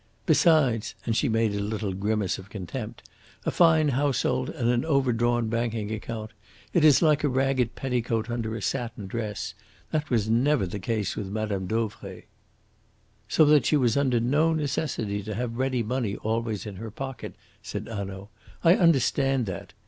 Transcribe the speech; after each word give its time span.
"Besides," 0.25 0.95
and 1.05 1.15
she 1.15 1.29
made 1.29 1.53
a 1.53 1.59
little 1.59 1.93
grimace 1.93 2.39
of 2.39 2.49
contempt, 2.49 3.07
"a 3.45 3.51
fine 3.51 3.89
household 3.89 4.49
and 4.49 4.67
an 4.67 4.83
overdrawn 4.83 5.47
banking 5.47 5.91
account 5.91 6.31
it 6.73 6.83
is 6.83 7.03
like 7.03 7.23
a 7.23 7.29
ragged 7.29 7.75
petticoat 7.75 8.27
under 8.27 8.55
a 8.55 8.63
satin 8.63 9.05
dress. 9.05 9.53
That 9.91 10.09
was 10.09 10.27
never 10.27 10.65
the 10.65 10.79
case 10.79 11.15
with 11.15 11.27
Madame 11.27 11.67
Dauvray." 11.67 12.23
"So 13.27 13.45
that 13.45 13.67
she 13.67 13.77
was 13.77 13.95
under 13.95 14.19
no 14.19 14.53
necessity 14.55 15.21
to 15.21 15.35
have 15.35 15.57
ready 15.59 15.83
money 15.83 16.15
always 16.15 16.65
in 16.65 16.77
her 16.77 16.89
pocket," 16.89 17.35
said 17.61 17.87
Hanaud. 17.87 18.29
"I 18.63 18.77
understand 18.77 19.45
that. 19.45 19.71